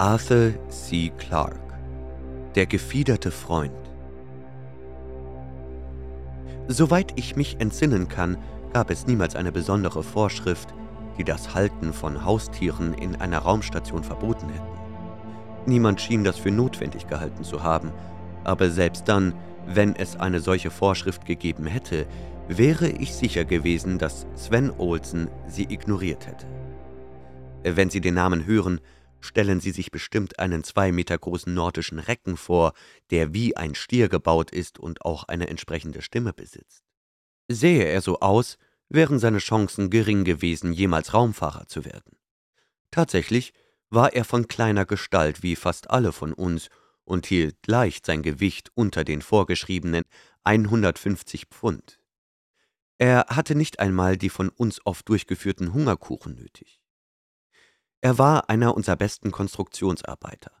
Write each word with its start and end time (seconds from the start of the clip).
Arthur 0.00 0.54
C. 0.70 1.12
Clarke 1.18 1.60
Der 2.54 2.64
gefiederte 2.64 3.30
Freund 3.30 3.74
Soweit 6.68 7.12
ich 7.16 7.36
mich 7.36 7.60
entsinnen 7.60 8.08
kann, 8.08 8.38
gab 8.72 8.90
es 8.90 9.06
niemals 9.06 9.36
eine 9.36 9.52
besondere 9.52 10.02
Vorschrift, 10.02 10.72
die 11.18 11.24
das 11.24 11.54
Halten 11.54 11.92
von 11.92 12.24
Haustieren 12.24 12.94
in 12.94 13.16
einer 13.16 13.40
Raumstation 13.40 14.02
verboten 14.02 14.48
hätten. 14.48 15.66
Niemand 15.66 16.00
schien 16.00 16.24
das 16.24 16.38
für 16.38 16.50
notwendig 16.50 17.06
gehalten 17.06 17.44
zu 17.44 17.62
haben, 17.62 17.92
aber 18.42 18.70
selbst 18.70 19.06
dann, 19.06 19.34
wenn 19.66 19.94
es 19.94 20.16
eine 20.16 20.40
solche 20.40 20.70
Vorschrift 20.70 21.26
gegeben 21.26 21.66
hätte, 21.66 22.06
wäre 22.48 22.88
ich 22.88 23.14
sicher 23.14 23.44
gewesen, 23.44 23.98
dass 23.98 24.26
Sven 24.34 24.72
Olsen 24.78 25.28
sie 25.46 25.64
ignoriert 25.64 26.26
hätte. 26.26 26.46
Wenn 27.62 27.90
Sie 27.90 28.00
den 28.00 28.14
Namen 28.14 28.46
hören, 28.46 28.80
stellen 29.20 29.60
Sie 29.60 29.70
sich 29.70 29.90
bestimmt 29.90 30.38
einen 30.38 30.64
zwei 30.64 30.92
Meter 30.92 31.18
großen 31.18 31.52
nordischen 31.52 31.98
Recken 31.98 32.36
vor, 32.36 32.72
der 33.10 33.34
wie 33.34 33.56
ein 33.56 33.74
Stier 33.74 34.08
gebaut 34.08 34.50
ist 34.50 34.78
und 34.78 35.04
auch 35.04 35.24
eine 35.24 35.48
entsprechende 35.48 36.02
Stimme 36.02 36.32
besitzt. 36.32 36.84
Sähe 37.48 37.84
er 37.84 38.00
so 38.00 38.20
aus, 38.20 38.58
wären 38.88 39.18
seine 39.18 39.38
Chancen 39.38 39.90
gering 39.90 40.24
gewesen, 40.24 40.72
jemals 40.72 41.14
Raumfahrer 41.14 41.66
zu 41.66 41.84
werden. 41.84 42.18
Tatsächlich 42.90 43.52
war 43.88 44.12
er 44.12 44.24
von 44.24 44.48
kleiner 44.48 44.84
Gestalt 44.84 45.42
wie 45.42 45.56
fast 45.56 45.90
alle 45.90 46.12
von 46.12 46.32
uns 46.32 46.68
und 47.04 47.26
hielt 47.26 47.66
leicht 47.66 48.06
sein 48.06 48.22
Gewicht 48.22 48.70
unter 48.74 49.04
den 49.04 49.22
vorgeschriebenen 49.22 50.04
150 50.44 51.46
Pfund. 51.46 51.98
Er 52.98 53.26
hatte 53.28 53.54
nicht 53.54 53.80
einmal 53.80 54.16
die 54.16 54.30
von 54.30 54.48
uns 54.48 54.84
oft 54.84 55.08
durchgeführten 55.08 55.72
Hungerkuchen 55.72 56.34
nötig. 56.34 56.79
Er 58.02 58.18
war 58.18 58.48
einer 58.48 58.74
unserer 58.74 58.96
besten 58.96 59.30
Konstruktionsarbeiter. 59.30 60.52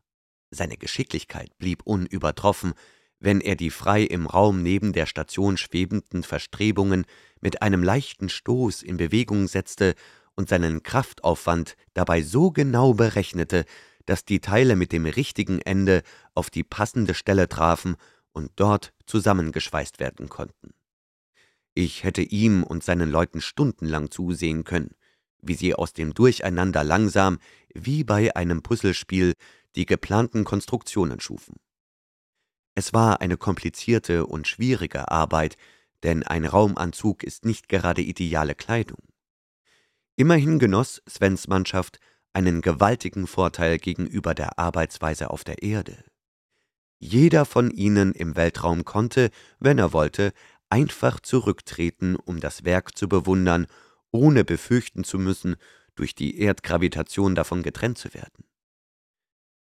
Seine 0.50 0.76
Geschicklichkeit 0.76 1.56
blieb 1.58 1.82
unübertroffen, 1.84 2.74
wenn 3.18 3.40
er 3.40 3.56
die 3.56 3.70
frei 3.70 4.02
im 4.02 4.26
Raum 4.26 4.62
neben 4.62 4.92
der 4.92 5.06
Station 5.06 5.56
schwebenden 5.56 6.22
Verstrebungen 6.22 7.06
mit 7.40 7.62
einem 7.62 7.82
leichten 7.82 8.28
Stoß 8.28 8.82
in 8.82 8.96
Bewegung 8.96 9.48
setzte 9.48 9.94
und 10.34 10.48
seinen 10.48 10.82
Kraftaufwand 10.82 11.76
dabei 11.94 12.22
so 12.22 12.50
genau 12.50 12.94
berechnete, 12.94 13.64
dass 14.06 14.24
die 14.24 14.40
Teile 14.40 14.76
mit 14.76 14.92
dem 14.92 15.06
richtigen 15.06 15.60
Ende 15.60 16.02
auf 16.34 16.50
die 16.50 16.64
passende 16.64 17.14
Stelle 17.14 17.48
trafen 17.48 17.96
und 18.32 18.52
dort 18.56 18.92
zusammengeschweißt 19.06 20.00
werden 20.00 20.28
konnten. 20.28 20.74
Ich 21.74 22.04
hätte 22.04 22.22
ihm 22.22 22.64
und 22.64 22.82
seinen 22.82 23.10
Leuten 23.10 23.40
stundenlang 23.40 24.10
zusehen 24.10 24.64
können, 24.64 24.94
wie 25.42 25.54
sie 25.54 25.74
aus 25.74 25.92
dem 25.92 26.14
Durcheinander 26.14 26.84
langsam, 26.84 27.38
wie 27.74 28.04
bei 28.04 28.34
einem 28.36 28.62
Puzzlespiel, 28.62 29.34
die 29.76 29.86
geplanten 29.86 30.44
Konstruktionen 30.44 31.20
schufen. 31.20 31.56
Es 32.74 32.92
war 32.92 33.20
eine 33.20 33.36
komplizierte 33.36 34.26
und 34.26 34.48
schwierige 34.48 35.10
Arbeit, 35.10 35.56
denn 36.02 36.22
ein 36.22 36.44
Raumanzug 36.44 37.22
ist 37.22 37.44
nicht 37.44 37.68
gerade 37.68 38.02
ideale 38.02 38.54
Kleidung. 38.54 39.02
Immerhin 40.16 40.58
genoss 40.58 41.02
Svens 41.08 41.48
Mannschaft 41.48 41.98
einen 42.32 42.60
gewaltigen 42.60 43.26
Vorteil 43.26 43.78
gegenüber 43.78 44.34
der 44.34 44.58
Arbeitsweise 44.58 45.30
auf 45.30 45.44
der 45.44 45.62
Erde. 45.62 46.04
Jeder 46.98 47.44
von 47.44 47.70
ihnen 47.70 48.12
im 48.12 48.36
Weltraum 48.36 48.84
konnte, 48.84 49.30
wenn 49.58 49.78
er 49.78 49.92
wollte, 49.92 50.32
einfach 50.68 51.20
zurücktreten, 51.20 52.16
um 52.16 52.40
das 52.40 52.64
Werk 52.64 52.96
zu 52.96 53.08
bewundern, 53.08 53.66
ohne 54.12 54.44
befürchten 54.44 55.04
zu 55.04 55.18
müssen, 55.18 55.56
durch 55.94 56.14
die 56.14 56.38
Erdgravitation 56.38 57.34
davon 57.34 57.62
getrennt 57.62 57.98
zu 57.98 58.14
werden. 58.14 58.44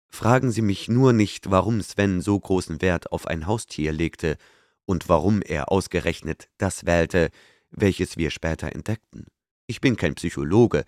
Fragen 0.08 0.52
Sie 0.52 0.62
mich 0.62 0.88
nur 0.88 1.12
nicht, 1.12 1.50
warum 1.50 1.80
Sven 1.80 2.20
so 2.20 2.38
großen 2.38 2.80
Wert 2.80 3.10
auf 3.12 3.26
ein 3.26 3.46
Haustier 3.46 3.92
legte 3.92 4.36
und 4.84 5.08
warum 5.08 5.42
er 5.42 5.72
ausgerechnet 5.72 6.48
das 6.56 6.86
wählte, 6.86 7.30
welches 7.70 8.16
wir 8.16 8.30
später 8.30 8.72
entdeckten. 8.72 9.26
Ich 9.66 9.80
bin 9.80 9.96
kein 9.96 10.14
Psychologe, 10.14 10.84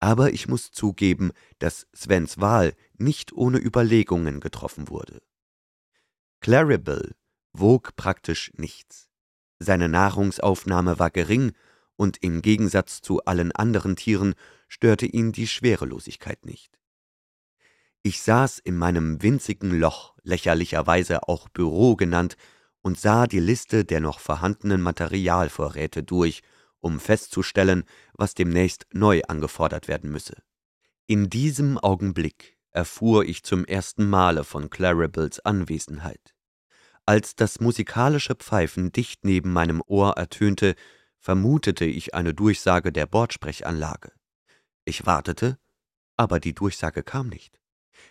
aber 0.00 0.32
ich 0.32 0.48
muss 0.48 0.72
zugeben, 0.72 1.30
dass 1.58 1.86
Svens 1.94 2.40
Wahl 2.40 2.74
nicht 2.98 3.32
ohne 3.32 3.58
Überlegungen 3.58 4.40
getroffen 4.40 4.88
wurde. 4.88 5.22
Claribel 6.40 7.14
wog 7.52 7.96
praktisch 7.96 8.50
nichts. 8.56 9.08
Seine 9.58 9.88
Nahrungsaufnahme 9.88 10.98
war 10.98 11.10
gering 11.10 11.52
und 11.96 12.22
im 12.22 12.42
Gegensatz 12.42 13.00
zu 13.00 13.24
allen 13.24 13.52
anderen 13.52 13.96
Tieren 13.96 14.34
störte 14.68 15.06
ihn 15.06 15.32
die 15.32 15.46
Schwerelosigkeit 15.46 16.44
nicht. 16.44 16.78
Ich 18.02 18.20
saß 18.22 18.58
in 18.58 18.76
meinem 18.76 19.22
winzigen 19.22 19.78
Loch, 19.78 20.14
lächerlicherweise 20.22 21.28
auch 21.28 21.48
Büro 21.48 21.96
genannt, 21.96 22.36
und 22.82 23.00
sah 23.00 23.26
die 23.26 23.40
Liste 23.40 23.84
der 23.86 24.00
noch 24.00 24.20
vorhandenen 24.20 24.82
Materialvorräte 24.82 26.02
durch 26.02 26.42
um 26.80 27.00
festzustellen, 27.00 27.84
was 28.12 28.34
demnächst 28.34 28.86
neu 28.92 29.22
angefordert 29.26 29.88
werden 29.88 30.10
müsse. 30.10 30.42
In 31.06 31.30
diesem 31.30 31.78
Augenblick 31.78 32.58
erfuhr 32.70 33.24
ich 33.24 33.42
zum 33.42 33.64
ersten 33.64 34.08
Male 34.08 34.44
von 34.44 34.68
Claribels 34.68 35.40
Anwesenheit. 35.40 36.34
Als 37.06 37.36
das 37.36 37.60
musikalische 37.60 38.34
Pfeifen 38.34 38.92
dicht 38.92 39.24
neben 39.24 39.52
meinem 39.52 39.82
Ohr 39.86 40.12
ertönte, 40.16 40.74
vermutete 41.24 41.86
ich 41.86 42.14
eine 42.14 42.34
Durchsage 42.34 42.92
der 42.92 43.06
Bordsprechanlage. 43.06 44.12
Ich 44.84 45.06
wartete, 45.06 45.58
aber 46.18 46.38
die 46.38 46.52
Durchsage 46.52 47.02
kam 47.02 47.28
nicht. 47.28 47.58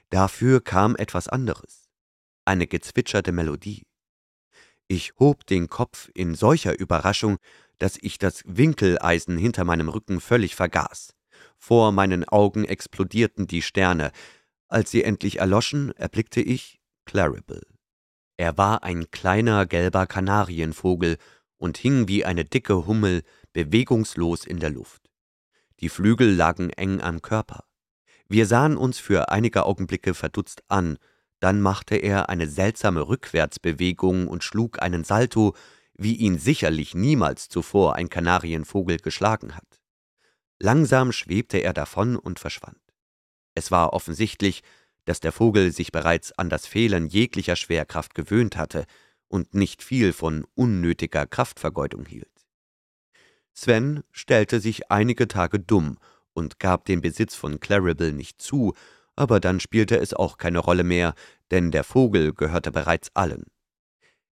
Dafür 0.09 0.63
kam 0.63 0.95
etwas 0.95 1.27
anderes, 1.27 1.91
eine 2.43 2.65
gezwitscherte 2.65 3.31
Melodie. 3.31 3.83
Ich 4.87 5.13
hob 5.19 5.45
den 5.45 5.69
Kopf 5.69 6.09
in 6.15 6.33
solcher 6.33 6.79
Überraschung, 6.79 7.37
dass 7.77 7.99
ich 8.01 8.17
das 8.17 8.41
Winkeleisen 8.47 9.37
hinter 9.37 9.63
meinem 9.63 9.89
Rücken 9.89 10.19
völlig 10.19 10.55
vergaß. 10.55 11.13
Vor 11.59 11.91
meinen 11.91 12.27
Augen 12.27 12.65
explodierten 12.65 13.45
die 13.45 13.61
Sterne. 13.61 14.11
Als 14.67 14.89
sie 14.89 15.03
endlich 15.03 15.37
erloschen, 15.37 15.91
erblickte 15.97 16.41
ich 16.41 16.79
Claribel. 17.05 17.61
Er 18.37 18.57
war 18.57 18.81
ein 18.81 19.11
kleiner 19.11 19.67
gelber 19.67 20.07
Kanarienvogel 20.07 21.17
und 21.63 21.77
hing 21.77 22.09
wie 22.09 22.25
eine 22.25 22.43
dicke 22.43 22.85
Hummel 22.87 23.23
bewegungslos 23.53 24.45
in 24.45 24.59
der 24.59 24.69
Luft. 24.69 25.09
Die 25.79 25.87
Flügel 25.87 26.35
lagen 26.35 26.71
eng 26.71 26.99
am 26.99 27.21
Körper. 27.21 27.63
Wir 28.27 28.47
sahen 28.47 28.75
uns 28.75 28.99
für 28.99 29.29
einige 29.29 29.65
Augenblicke 29.65 30.13
verdutzt 30.13 30.61
an, 30.67 30.97
dann 31.39 31.61
machte 31.61 31.95
er 31.95 32.27
eine 32.27 32.49
seltsame 32.49 33.07
Rückwärtsbewegung 33.07 34.27
und 34.27 34.43
schlug 34.43 34.81
einen 34.81 35.05
Salto, 35.05 35.55
wie 35.93 36.15
ihn 36.15 36.37
sicherlich 36.37 36.95
niemals 36.95 37.47
zuvor 37.47 37.95
ein 37.95 38.09
Kanarienvogel 38.09 38.97
geschlagen 38.97 39.55
hat. 39.55 39.79
Langsam 40.59 41.13
schwebte 41.13 41.59
er 41.59 41.71
davon 41.71 42.17
und 42.17 42.39
verschwand. 42.39 42.81
Es 43.55 43.71
war 43.71 43.93
offensichtlich, 43.93 44.63
dass 45.05 45.21
der 45.21 45.31
Vogel 45.31 45.71
sich 45.71 45.93
bereits 45.93 46.33
an 46.33 46.49
das 46.49 46.67
Fehlen 46.67 47.07
jeglicher 47.07 47.55
Schwerkraft 47.55 48.15
gewöhnt 48.15 48.57
hatte 48.57 48.85
und 49.33 49.55
nicht 49.55 49.81
viel 49.81 50.13
von 50.13 50.45
unnötiger 50.53 51.25
Kraftvergeudung 51.25 52.05
hielt. 52.05 52.45
Sven 53.51 54.03
stellte 54.11 54.59
sich 54.59 54.91
einige 54.91 55.27
Tage 55.27 55.59
dumm 55.59 55.97
und 56.33 56.59
gab 56.59 56.85
den 56.85 57.01
Besitz 57.01 57.33
von 57.33 57.59
Claribel 57.59 58.13
nicht 58.13 58.39
zu, 58.39 58.75
aber 59.15 59.39
dann 59.39 59.59
spielte 59.59 59.97
es 59.97 60.13
auch 60.13 60.37
keine 60.37 60.59
Rolle 60.59 60.83
mehr, 60.83 61.15
denn 61.49 61.71
der 61.71 61.83
Vogel 61.83 62.31
gehörte 62.33 62.71
bereits 62.71 63.09
allen. 63.15 63.45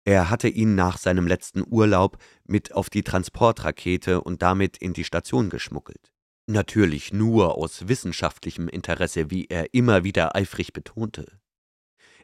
Er 0.05 0.31
hatte 0.31 0.47
ihn 0.47 0.77
nach 0.77 0.97
seinem 0.97 1.26
letzten 1.26 1.65
Urlaub 1.66 2.19
mit 2.44 2.72
auf 2.72 2.88
die 2.88 3.03
Transportrakete 3.03 4.21
und 4.21 4.43
damit 4.43 4.76
in 4.76 4.93
die 4.93 5.05
Station 5.05 5.50
geschmuggelt. 5.50 6.12
Natürlich 6.47 7.12
nur 7.12 7.56
aus 7.56 7.88
wissenschaftlichem 7.88 8.69
Interesse, 8.69 9.29
wie 9.32 9.47
er 9.47 9.75
immer 9.75 10.05
wieder 10.05 10.37
eifrig 10.37 10.73
betonte. 10.73 11.40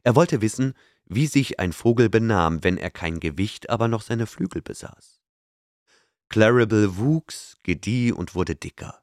Er 0.05 0.14
wollte 0.14 0.40
wissen, 0.40 0.75
wie 1.10 1.26
sich 1.26 1.58
ein 1.58 1.72
Vogel 1.72 2.08
benahm, 2.08 2.62
wenn 2.62 2.78
er 2.78 2.90
kein 2.90 3.18
Gewicht, 3.18 3.68
aber 3.68 3.88
noch 3.88 4.00
seine 4.00 4.26
Flügel 4.26 4.62
besaß. 4.62 5.20
Claribel 6.28 6.96
wuchs, 6.96 7.56
gedieh 7.64 8.12
und 8.12 8.36
wurde 8.36 8.54
dicker. 8.54 9.02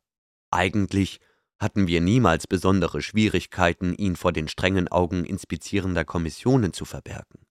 Eigentlich 0.49 1.19
hatten 1.59 1.87
wir 1.87 1.99
niemals 1.99 2.47
besondere 2.47 3.01
Schwierigkeiten, 3.01 3.93
ihn 3.93 4.15
vor 4.15 4.31
den 4.31 4.47
strengen 4.47 4.87
Augen 4.87 5.25
inspizierender 5.25 6.05
Kommissionen 6.05 6.71
zu 6.71 6.85
verbergen. 6.85 7.45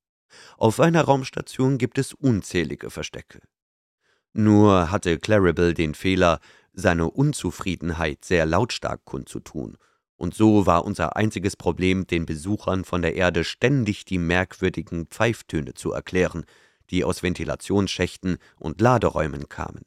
Auf 0.56 0.80
einer 0.80 1.02
Raumstation 1.02 1.76
gibt 1.76 1.98
es 1.98 2.14
unzählige 2.14 2.88
Verstecke. 2.88 3.40
Nur 4.32 4.90
hatte 4.90 5.18
Claribel 5.18 5.74
den 5.74 5.94
Fehler, 5.94 6.40
seine 6.72 7.10
Unzufriedenheit 7.10 8.24
sehr 8.24 8.46
lautstark 8.46 9.04
kundzutun, 9.04 9.76
und 10.16 10.34
so 10.34 10.66
war 10.66 10.84
unser 10.84 11.16
einziges 11.16 11.56
Problem, 11.56 12.06
den 12.06 12.26
Besuchern 12.26 12.84
von 12.84 13.02
der 13.02 13.14
Erde 13.14 13.44
ständig 13.44 14.04
die 14.04 14.18
merkwürdigen 14.18 15.06
Pfeiftöne 15.06 15.74
zu 15.74 15.92
erklären, 15.92 16.44
die 16.90 17.04
aus 17.04 17.22
Ventilationsschächten 17.22 18.38
und 18.56 18.80
Laderäumen 18.80 19.48
kamen. 19.48 19.82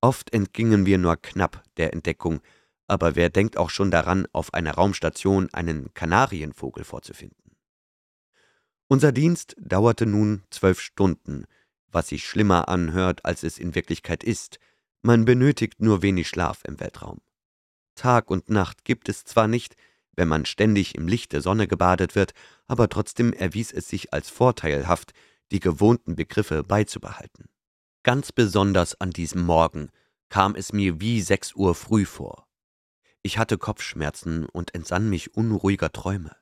Oft 0.00 0.32
entgingen 0.32 0.86
wir 0.86 0.98
nur 0.98 1.16
knapp 1.16 1.62
der 1.76 1.92
Entdeckung, 1.92 2.40
aber 2.86 3.16
wer 3.16 3.30
denkt 3.30 3.56
auch 3.56 3.70
schon 3.70 3.90
daran, 3.90 4.26
auf 4.32 4.54
einer 4.54 4.72
Raumstation 4.72 5.48
einen 5.52 5.92
Kanarienvogel 5.94 6.84
vorzufinden? 6.84 7.56
Unser 8.88 9.12
Dienst 9.12 9.54
dauerte 9.60 10.06
nun 10.06 10.44
zwölf 10.50 10.80
Stunden, 10.80 11.44
was 11.90 12.08
sich 12.08 12.26
schlimmer 12.26 12.68
anhört, 12.68 13.24
als 13.24 13.42
es 13.42 13.58
in 13.58 13.74
Wirklichkeit 13.74 14.24
ist. 14.24 14.58
Man 15.02 15.26
benötigt 15.26 15.80
nur 15.80 16.02
wenig 16.02 16.28
Schlaf 16.28 16.62
im 16.64 16.80
Weltraum. 16.80 17.20
Tag 17.98 18.30
und 18.30 18.48
Nacht 18.48 18.84
gibt 18.84 19.08
es 19.08 19.24
zwar 19.24 19.48
nicht, 19.48 19.76
wenn 20.16 20.28
man 20.28 20.46
ständig 20.46 20.94
im 20.94 21.06
Licht 21.06 21.32
der 21.32 21.42
Sonne 21.42 21.68
gebadet 21.68 22.14
wird, 22.14 22.32
aber 22.66 22.88
trotzdem 22.88 23.32
erwies 23.32 23.72
es 23.72 23.88
sich 23.88 24.12
als 24.12 24.30
vorteilhaft, 24.30 25.12
die 25.52 25.60
gewohnten 25.60 26.16
Begriffe 26.16 26.62
beizubehalten. 26.62 27.46
Ganz 28.02 28.32
besonders 28.32 29.00
an 29.00 29.10
diesem 29.10 29.42
Morgen 29.42 29.90
kam 30.28 30.54
es 30.54 30.72
mir 30.72 31.00
wie 31.00 31.20
sechs 31.20 31.54
Uhr 31.54 31.74
früh 31.74 32.04
vor. 32.04 32.46
Ich 33.22 33.38
hatte 33.38 33.58
Kopfschmerzen 33.58 34.46
und 34.46 34.74
entsann 34.74 35.10
mich 35.10 35.34
unruhiger 35.34 35.92
Träume. 35.92 36.36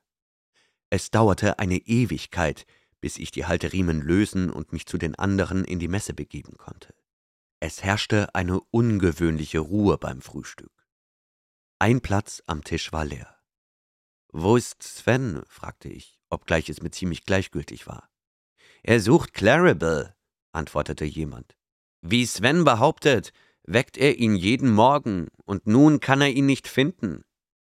Es 0.89 1.11
dauerte 1.11 1.59
eine 1.59 1.77
Ewigkeit, 1.77 2.65
bis 3.01 3.17
ich 3.17 3.31
die 3.31 3.45
Halteriemen 3.45 4.01
lösen 4.01 4.49
und 4.49 4.73
mich 4.73 4.85
zu 4.85 4.97
den 4.97 5.15
anderen 5.15 5.65
in 5.65 5.79
die 5.79 5.87
Messe 5.87 6.13
begeben 6.13 6.57
konnte. 6.57 6.93
Es 7.59 7.83
herrschte 7.83 8.33
eine 8.35 8.59
ungewöhnliche 8.71 9.59
Ruhe 9.59 9.97
beim 9.97 10.21
Frühstück. 10.21 10.76
Ein 11.79 12.01
Platz 12.01 12.41
am 12.47 12.63
Tisch 12.63 12.91
war 12.91 13.05
leer. 13.05 13.35
Wo 14.33 14.55
ist 14.55 14.81
Sven? 14.81 15.43
fragte 15.47 15.89
ich, 15.89 16.19
obgleich 16.27 16.69
es 16.69 16.81
mir 16.81 16.89
ziemlich 16.89 17.23
gleichgültig 17.23 17.85
war. 17.85 18.09
Er 18.81 18.99
sucht 18.99 19.35
Claribel, 19.35 20.15
antwortete 20.53 21.05
jemand. 21.05 21.55
Wie 22.01 22.25
Sven 22.25 22.63
behauptet, 22.63 23.31
weckt 23.61 23.95
er 23.95 24.17
ihn 24.17 24.35
jeden 24.35 24.71
Morgen, 24.71 25.27
und 25.45 25.67
nun 25.67 25.99
kann 25.99 26.19
er 26.21 26.31
ihn 26.31 26.47
nicht 26.47 26.67
finden. 26.67 27.23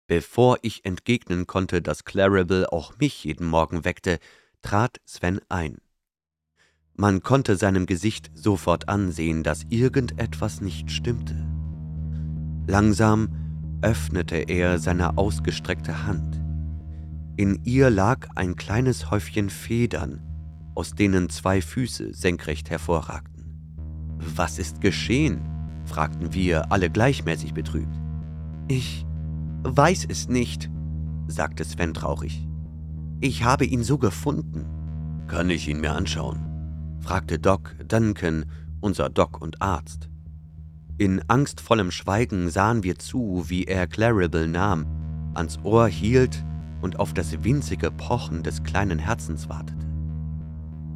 Bevor 0.08 0.58
ich 0.64 0.84
entgegnen 0.84 1.48
konnte, 1.48 1.82
dass 1.82 2.04
Claribel 2.04 2.66
auch 2.66 2.98
mich 2.98 3.24
jeden 3.24 3.48
Morgen 3.48 3.86
weckte, 3.86 4.20
trat 4.62 5.00
Sven 5.06 5.40
ein. 5.48 5.78
Man 6.94 7.24
konnte 7.24 7.56
seinem 7.56 7.86
Gesicht 7.86 8.32
sofort 8.34 8.90
ansehen, 8.90 9.44
dass 9.44 9.64
irgendetwas 9.70 10.60
nicht 10.60 10.92
stimmte. 10.92 11.36
Langsam 12.68 13.43
öffnete 13.84 14.38
er 14.38 14.80
seine 14.80 15.18
ausgestreckte 15.18 16.08
Hand. 16.08 16.42
In 17.36 17.60
ihr 17.64 17.90
lag 17.90 18.28
ein 18.36 18.56
kleines 18.56 19.12
Häufchen 19.12 19.50
Federn, 19.50 20.22
aus 20.76 20.94
denen 20.94 21.30
zwei 21.30 21.62
Füße 21.62 22.14
senkrecht 22.14 22.70
hervorragten. 22.70 23.34
Was 24.36 24.58
ist 24.58 24.82
geschehen? 24.82 25.42
fragten 25.86 26.34
wir 26.34 26.72
alle 26.72 26.90
gleichmäßig 26.90 27.54
betrübt. 27.54 28.00
Ich 28.70 29.06
weiß 29.64 30.06
es 30.10 30.30
nicht, 30.30 30.70
sagte 31.28 31.66
Sven 31.66 31.94
traurig. 31.94 32.48
Ich 33.20 33.44
habe 33.44 33.66
ihn 33.66 33.84
so 33.84 33.98
gefunden. 33.98 34.66
Kann 35.28 35.50
ich 35.50 35.68
ihn 35.68 35.82
mir 35.82 35.94
anschauen? 35.94 36.40
fragte 37.02 37.38
Doc 37.38 37.76
Duncan, 37.88 38.46
unser 38.80 39.10
Doc 39.10 39.42
und 39.42 39.62
Arzt. 39.62 40.10
In 41.00 41.28
angstvollem 41.28 41.90
Schweigen 41.90 42.50
sahen 42.52 42.84
wir 42.84 43.00
zu, 43.00 43.46
wie 43.48 43.64
er 43.64 43.88
Claribel 43.88 44.48
nahm, 44.48 44.86
ans 45.34 45.58
Ohr 45.64 45.88
hielt 45.88 46.46
und 46.82 47.00
auf 47.00 47.14
das 47.14 47.44
winzige 47.44 47.90
Pochen 47.90 48.44
des 48.44 48.62
kleinen 48.64 49.00
Herzens 49.00 49.50
wartete. 49.50 49.88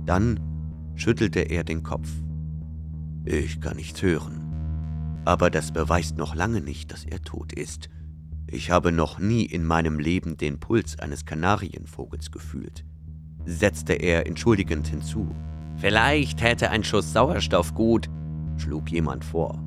Dann 0.05 0.39
schüttelte 0.95 1.39
er 1.39 1.63
den 1.63 1.81
Kopf. 1.81 2.09
Ich 3.25 3.59
kann 3.59 3.77
nichts 3.77 4.01
hören. 4.03 4.43
Aber 5.25 5.49
das 5.49 5.71
beweist 5.71 6.17
noch 6.17 6.35
lange 6.35 6.61
nicht, 6.61 6.91
dass 6.91 7.03
er 7.03 7.21
tot 7.21 7.51
ist. 7.53 7.89
Ich 8.45 8.69
habe 8.69 8.91
noch 8.91 9.17
nie 9.19 9.45
in 9.45 9.65
meinem 9.65 9.99
Leben 9.99 10.37
den 10.37 10.59
Puls 10.59 10.99
eines 10.99 11.25
Kanarienvogels 11.25 12.31
gefühlt, 12.31 12.85
setzte 13.45 13.93
er 13.93 14.27
entschuldigend 14.27 14.87
hinzu. 14.87 15.35
Vielleicht 15.77 16.41
hätte 16.41 16.69
ein 16.69 16.83
Schuss 16.83 17.11
Sauerstoff 17.11 17.73
gut, 17.73 18.09
schlug 18.57 18.89
jemand 18.89 19.25
vor. 19.25 19.61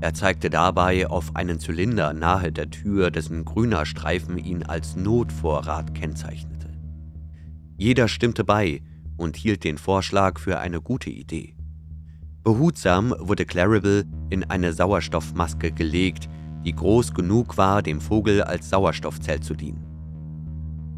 Er 0.00 0.14
zeigte 0.14 0.48
dabei 0.48 1.08
auf 1.08 1.34
einen 1.34 1.58
Zylinder 1.58 2.12
nahe 2.12 2.52
der 2.52 2.70
Tür, 2.70 3.10
dessen 3.10 3.44
grüner 3.44 3.84
Streifen 3.84 4.38
ihn 4.38 4.62
als 4.62 4.94
Notvorrat 4.94 5.94
kennzeichnete. 5.94 6.70
Jeder 7.76 8.06
stimmte 8.06 8.44
bei 8.44 8.82
und 9.16 9.36
hielt 9.36 9.64
den 9.64 9.76
Vorschlag 9.76 10.38
für 10.38 10.60
eine 10.60 10.80
gute 10.80 11.10
Idee. 11.10 11.56
Behutsam 12.44 13.12
wurde 13.18 13.44
Claribel 13.44 14.04
in 14.30 14.44
eine 14.44 14.72
Sauerstoffmaske 14.72 15.72
gelegt, 15.72 16.28
die 16.64 16.72
groß 16.72 17.12
genug 17.14 17.58
war, 17.58 17.82
dem 17.82 18.00
Vogel 18.00 18.42
als 18.42 18.70
Sauerstoffzelt 18.70 19.42
zu 19.42 19.54
dienen. 19.54 19.84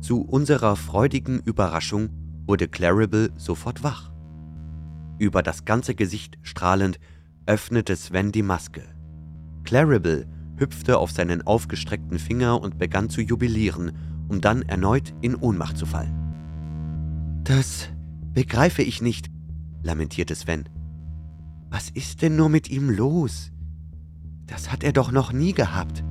Zu 0.01 0.23
unserer 0.23 0.77
freudigen 0.77 1.41
Überraschung 1.41 2.11
wurde 2.47 2.69
Claribel 2.69 3.31
sofort 3.37 3.83
wach. 3.83 4.11
Über 5.19 5.43
das 5.43 5.65
ganze 5.65 5.95
Gesicht 5.95 6.39
strahlend 6.43 6.99
öffnete 7.47 7.97
Sven 7.97 8.33
die 8.33 8.43
Maske. 8.43 8.83
Claribel 9.65 10.27
hüpfte 10.57 10.99
auf 10.99 11.11
seinen 11.11 11.43
aufgestreckten 11.43 12.19
Finger 12.19 12.61
und 12.61 12.79
begann 12.79 13.09
zu 13.09 13.21
jubilieren, 13.21 13.93
um 14.29 14.41
dann 14.41 14.63
erneut 14.63 15.15
in 15.21 15.35
Ohnmacht 15.35 15.77
zu 15.77 15.87
fallen. 15.87 16.15
Das 17.45 17.89
begreife 18.33 18.83
ich 18.83 19.03
nicht, 19.03 19.31
lamentierte 19.83 20.35
Sven. 20.35 20.69
Was 21.71 21.91
ist 21.91 22.23
denn 22.23 22.37
nur 22.37 22.49
mit 22.49 22.69
ihm 22.69 22.91
los? 22.91 23.53
Das 24.47 24.71
hat 24.73 24.85
er 24.85 24.93
doch 24.93 25.13
noch 25.13 25.33
nie 25.33 25.53
gehabt. 25.53 26.05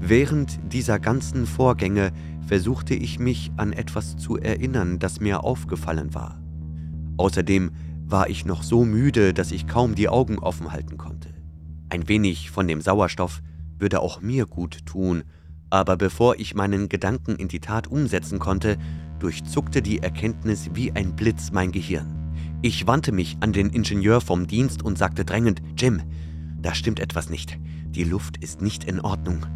Während 0.00 0.58
dieser 0.72 0.98
ganzen 0.98 1.46
Vorgänge 1.46 2.12
versuchte 2.46 2.94
ich 2.94 3.18
mich 3.18 3.50
an 3.56 3.72
etwas 3.72 4.16
zu 4.16 4.36
erinnern, 4.36 4.98
das 4.98 5.20
mir 5.20 5.44
aufgefallen 5.44 6.14
war. 6.14 6.40
Außerdem 7.16 7.70
war 8.08 8.30
ich 8.30 8.44
noch 8.44 8.62
so 8.62 8.84
müde, 8.84 9.34
dass 9.34 9.50
ich 9.50 9.66
kaum 9.66 9.94
die 9.94 10.08
Augen 10.08 10.38
offen 10.38 10.72
halten 10.72 10.96
konnte. 10.96 11.34
Ein 11.88 12.08
wenig 12.08 12.50
von 12.50 12.68
dem 12.68 12.80
Sauerstoff 12.80 13.42
würde 13.78 14.00
auch 14.00 14.20
mir 14.20 14.46
gut 14.46 14.86
tun, 14.86 15.24
aber 15.70 15.96
bevor 15.96 16.38
ich 16.38 16.54
meinen 16.54 16.88
Gedanken 16.88 17.34
in 17.34 17.48
die 17.48 17.60
Tat 17.60 17.88
umsetzen 17.88 18.38
konnte, 18.38 18.78
durchzuckte 19.18 19.82
die 19.82 19.98
Erkenntnis 19.98 20.70
wie 20.74 20.92
ein 20.92 21.16
Blitz 21.16 21.50
mein 21.50 21.72
Gehirn. 21.72 22.32
Ich 22.62 22.86
wandte 22.86 23.12
mich 23.12 23.36
an 23.40 23.52
den 23.52 23.70
Ingenieur 23.70 24.20
vom 24.20 24.46
Dienst 24.46 24.82
und 24.82 24.96
sagte 24.96 25.24
drängend, 25.24 25.60
Jim, 25.76 26.02
da 26.60 26.74
stimmt 26.74 27.00
etwas 27.00 27.28
nicht. 27.28 27.58
Die 27.90 28.04
Luft 28.04 28.36
ist 28.42 28.62
nicht 28.62 28.84
in 28.84 29.00
Ordnung. 29.00 29.46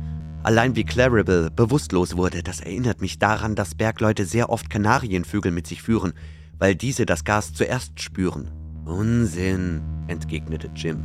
Allein 0.43 0.75
wie 0.75 0.85
Claribel 0.85 1.51
bewusstlos 1.51 2.17
wurde, 2.17 2.43
das 2.43 2.61
erinnert 2.61 3.01
mich 3.01 3.19
daran, 3.19 3.55
dass 3.55 3.75
Bergleute 3.75 4.25
sehr 4.25 4.51
oft 4.51 4.71
Kanarienvögel 4.71 5.53
mit 5.53 5.67
sich 5.67 5.83
führen 5.83 6.15
weil 6.61 6.77
diese 6.77 7.07
das 7.07 7.25
Gas 7.25 7.53
zuerst 7.53 8.01
spüren. 8.01 8.53
Unsinn, 8.85 9.83
entgegnete 10.07 10.71
Jim. 10.77 11.03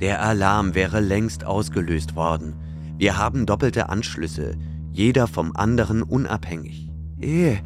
Der 0.00 0.22
Alarm 0.22 0.74
wäre 0.74 1.00
längst 1.00 1.44
ausgelöst 1.44 2.16
worden. 2.16 2.54
Wir 2.98 3.16
haben 3.16 3.46
doppelte 3.46 3.88
Anschlüsse, 3.88 4.56
jeder 4.92 5.26
vom 5.26 5.54
anderen 5.54 6.02
unabhängig. 6.02 6.90
Eh, 7.20 7.56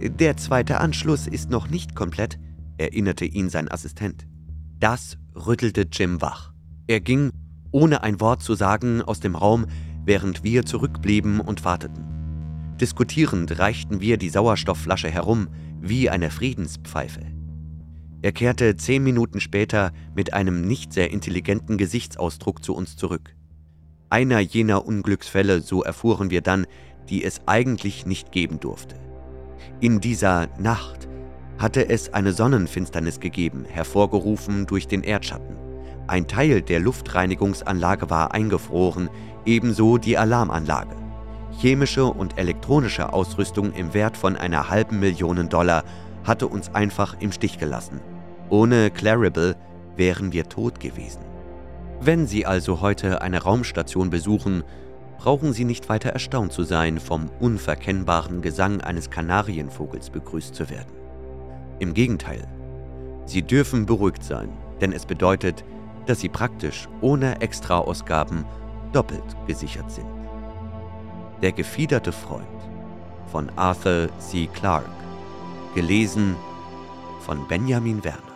der 0.00 0.36
zweite 0.36 0.80
Anschluss 0.80 1.26
ist 1.26 1.50
noch 1.50 1.68
nicht 1.68 1.94
komplett, 1.94 2.38
erinnerte 2.78 3.26
ihn 3.26 3.50
sein 3.50 3.70
Assistent. 3.70 4.26
Das 4.78 5.18
rüttelte 5.34 5.86
Jim 5.92 6.22
wach. 6.22 6.52
Er 6.86 7.00
ging, 7.00 7.30
ohne 7.70 8.02
ein 8.02 8.20
Wort 8.20 8.42
zu 8.42 8.54
sagen, 8.54 9.02
aus 9.02 9.20
dem 9.20 9.34
Raum, 9.34 9.66
während 10.04 10.42
wir 10.42 10.64
zurückblieben 10.64 11.40
und 11.40 11.64
warteten. 11.64 12.04
Diskutierend 12.80 13.58
reichten 13.58 14.00
wir 14.00 14.16
die 14.16 14.30
Sauerstoffflasche 14.30 15.10
herum, 15.10 15.48
wie 15.80 16.10
eine 16.10 16.30
Friedenspfeife. 16.30 17.20
Er 18.22 18.32
kehrte 18.32 18.76
zehn 18.76 19.02
Minuten 19.02 19.40
später 19.40 19.92
mit 20.14 20.34
einem 20.34 20.62
nicht 20.62 20.92
sehr 20.92 21.10
intelligenten 21.10 21.78
Gesichtsausdruck 21.78 22.62
zu 22.62 22.74
uns 22.74 22.96
zurück. 22.96 23.34
Einer 24.10 24.40
jener 24.40 24.86
Unglücksfälle, 24.86 25.60
so 25.60 25.82
erfuhren 25.82 26.30
wir 26.30 26.42
dann, 26.42 26.66
die 27.08 27.24
es 27.24 27.40
eigentlich 27.46 28.04
nicht 28.04 28.32
geben 28.32 28.60
durfte. 28.60 28.96
In 29.80 30.00
dieser 30.00 30.48
Nacht 30.58 31.08
hatte 31.58 31.88
es 31.88 32.12
eine 32.12 32.32
Sonnenfinsternis 32.32 33.20
gegeben, 33.20 33.64
hervorgerufen 33.64 34.66
durch 34.66 34.86
den 34.86 35.02
Erdschatten. 35.02 35.56
Ein 36.06 36.26
Teil 36.26 36.60
der 36.60 36.80
Luftreinigungsanlage 36.80 38.10
war 38.10 38.32
eingefroren, 38.32 39.08
ebenso 39.46 39.96
die 39.96 40.18
Alarmanlage 40.18 41.00
chemische 41.58 42.04
und 42.04 42.38
elektronische 42.38 43.12
Ausrüstung 43.12 43.72
im 43.72 43.94
Wert 43.94 44.16
von 44.16 44.36
einer 44.36 44.70
halben 44.70 45.00
Million 45.00 45.48
Dollar 45.48 45.84
hatte 46.24 46.46
uns 46.46 46.74
einfach 46.74 47.16
im 47.20 47.32
Stich 47.32 47.58
gelassen. 47.58 48.00
Ohne 48.48 48.90
Claribel 48.90 49.56
wären 49.96 50.32
wir 50.32 50.48
tot 50.48 50.80
gewesen. 50.80 51.20
Wenn 52.00 52.26
Sie 52.26 52.46
also 52.46 52.80
heute 52.80 53.20
eine 53.22 53.42
Raumstation 53.42 54.10
besuchen, 54.10 54.64
brauchen 55.18 55.52
Sie 55.52 55.64
nicht 55.64 55.88
weiter 55.88 56.10
erstaunt 56.10 56.52
zu 56.52 56.62
sein, 56.62 56.98
vom 56.98 57.30
unverkennbaren 57.40 58.40
Gesang 58.40 58.80
eines 58.80 59.10
Kanarienvogels 59.10 60.10
begrüßt 60.10 60.54
zu 60.54 60.70
werden. 60.70 60.92
Im 61.78 61.92
Gegenteil, 61.92 62.46
Sie 63.26 63.42
dürfen 63.42 63.86
beruhigt 63.86 64.24
sein, 64.24 64.48
denn 64.80 64.92
es 64.92 65.04
bedeutet, 65.04 65.64
dass 66.06 66.20
Sie 66.20 66.28
praktisch 66.28 66.88
ohne 67.02 67.40
Extraausgaben 67.40 68.46
doppelt 68.92 69.36
gesichert 69.46 69.90
sind. 69.90 70.19
Der 71.42 71.52
gefiederte 71.52 72.12
Freund 72.12 72.46
von 73.32 73.50
Arthur 73.56 74.08
C. 74.18 74.46
Clarke, 74.46 74.90
gelesen 75.74 76.36
von 77.20 77.48
Benjamin 77.48 78.04
Werner. 78.04 78.29